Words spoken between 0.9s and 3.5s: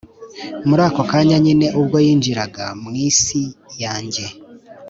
kanya nyine ubwo yinjiraga mu isi